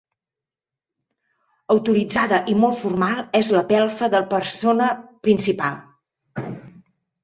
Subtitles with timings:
[1.75, 4.93] Autoritzada i molt formal és la pelfa de persona
[5.31, 6.53] principal.